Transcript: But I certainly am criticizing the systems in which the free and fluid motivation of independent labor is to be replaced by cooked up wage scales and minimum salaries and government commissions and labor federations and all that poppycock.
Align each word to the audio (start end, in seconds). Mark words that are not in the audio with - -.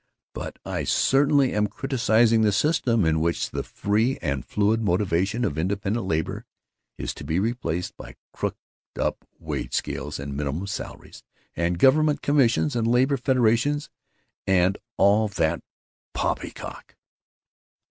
But 0.33 0.57
I 0.65 0.83
certainly 0.83 1.53
am 1.53 1.67
criticizing 1.67 2.41
the 2.41 2.51
systems 2.51 3.07
in 3.07 3.19
which 3.21 3.51
the 3.51 3.61
free 3.61 4.17
and 4.19 4.43
fluid 4.43 4.81
motivation 4.81 5.45
of 5.45 5.59
independent 5.59 6.07
labor 6.07 6.43
is 6.97 7.13
to 7.13 7.23
be 7.23 7.37
replaced 7.39 7.95
by 7.97 8.15
cooked 8.33 8.57
up 8.99 9.23
wage 9.37 9.75
scales 9.75 10.17
and 10.19 10.35
minimum 10.35 10.65
salaries 10.65 11.21
and 11.55 11.77
government 11.77 12.23
commissions 12.23 12.75
and 12.75 12.87
labor 12.87 13.15
federations 13.15 13.91
and 14.47 14.79
all 14.97 15.27
that 15.27 15.61
poppycock. 16.15 16.95